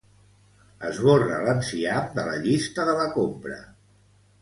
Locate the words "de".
2.19-2.25, 2.91-2.99